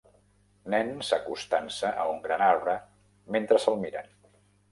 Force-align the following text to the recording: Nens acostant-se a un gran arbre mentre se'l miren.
Nens 0.73 1.09
acostant-se 1.17 1.91
a 2.03 2.07
un 2.13 2.17
gran 2.25 2.43
arbre 2.45 2.75
mentre 3.37 3.61
se'l 3.67 3.79
miren. 3.85 4.13